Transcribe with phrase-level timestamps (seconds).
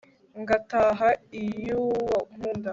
[0.41, 1.09] ngataha
[1.41, 2.69] iy'uwo nkunda